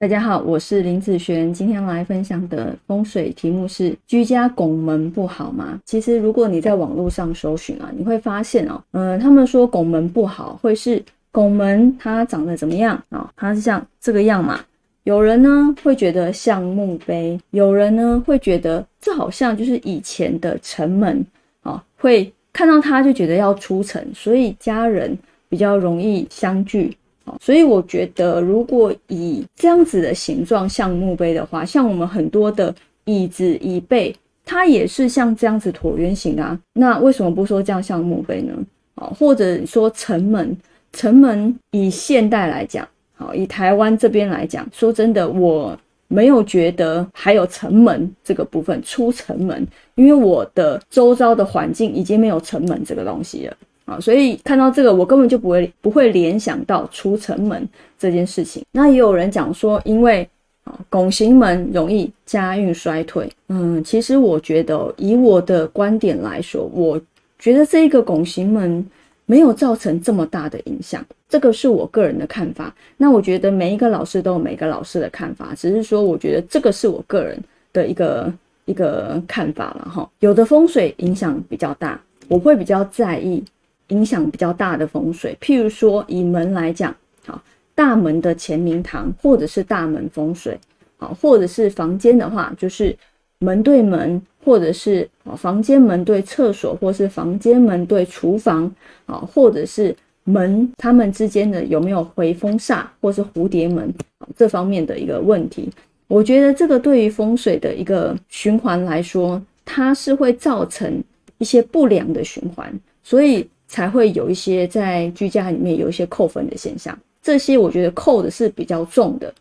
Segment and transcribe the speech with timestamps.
[0.00, 5.80] 大家好，我是林子璇，今天来分享的风水题目是居家拱门不好吗？
[5.84, 13.28] 其实如果你在网络上搜寻啊，你会发现哦，嗯，他们说拱门不好，会是拱门它长得怎么样啊？
[13.34, 14.60] 它是像这个样嘛？
[15.02, 21.26] 有人呢会觉得像墓碑，有人呢会觉得这好像就是以前的城门
[21.62, 25.18] 啊，会看到它就觉得要出城，所以家人
[25.48, 26.96] 比较容易相聚。
[27.40, 32.74] 所以我觉得，如果以这样子的形状像墓碑的话，像我们很多的
[33.04, 34.14] 椅子、椅背，
[34.44, 36.58] 它也是像这样子椭圆形啊。
[36.72, 38.52] 那为什么不说这样像墓碑呢？
[38.94, 40.56] 啊，或者说城门，
[40.92, 42.86] 城门以现代来讲，
[43.16, 53.56] 好，以台湾这边来讲，说真的，我没有觉得还有城门这个部分出城门，因为我的周遭的环境已经没有城门这个东西了。
[53.88, 57.66] 啊，所以看到这个，我根本就不会不会联想到出城门
[57.98, 58.62] 这件事情。
[58.70, 60.28] 那也有人讲说，因为
[60.64, 63.26] 啊拱形门容易家运衰退。
[63.48, 67.00] 嗯，其实我觉得以我的观点来说，我
[67.38, 68.86] 觉得这一个拱形门
[69.24, 71.02] 没有造成这么大的影响。
[71.26, 72.74] 这个是我个人的看法。
[72.98, 77.38] 那我觉得每一个老师都有每个老师的看法，只是说我觉得这个是我个人
[77.72, 78.32] 的一个
[78.66, 80.10] 一个看法了哈。
[80.20, 83.42] 有的风水影响比较大，我会比较在意。
[83.88, 86.94] 影响比较大的风水，譬如说以门来讲，
[87.26, 87.42] 好，
[87.74, 90.58] 大门的前明堂或者是大门风水，
[90.98, 92.94] 好，或者是房间的话，就是
[93.38, 98.70] 门对门，或者是房间门对厕所，或是房间门对厨房，
[99.06, 103.90] 啊，或者是门它们之间的有没有回风煞，或是蝴蝶门
[104.36, 105.70] 这方面的一个问题，
[106.08, 111.02] 我觉得这个对于风水的一个循环来说，它是会造成
[111.38, 112.70] 一些不良的循环，
[113.02, 113.48] 所以。
[113.68, 119.32] 才会有一些在居家里面有一些扣分的现象，这些我觉得扣的是比较重的。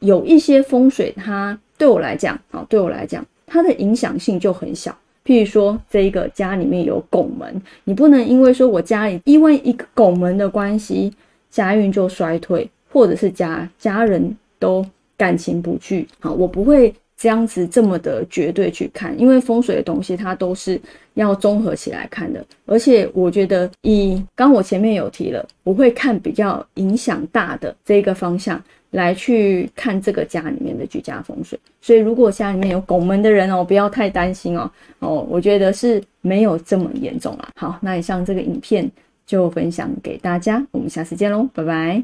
[0.00, 4.94] 有一些风水，它对我来讲，啊，对我来讲，它的影响性就很小。
[5.24, 11.14] 譬如说，这一个家里面有拱门，你不能因为说我家里因为一个拱门的关系，
[11.50, 14.84] 家运就衰退，或者是家家人都
[15.16, 16.06] 感情不聚。
[16.20, 16.94] 好，我不会。
[17.16, 20.78] 这样子这么的绝对去看，因为风水的东西它都是
[21.14, 22.44] 要综合起来看的。
[22.66, 31.58] 而且我觉得，以刚我前面有提了，我会看比较影响大的这个方向来去看这个家里面的居家风水。
[31.80, 34.70] 所以如果家里面有拱门的人哦，不要太担心哦。
[34.98, 37.48] 哦，我觉得是没有这么严重啦。
[37.56, 38.90] 好，那以上这个影片
[39.26, 41.94] 就分享给大家，我们下次见喽，拜拜。